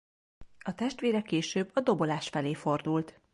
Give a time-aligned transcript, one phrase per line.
[0.59, 3.21] A testvére később a dobolás felé fordult.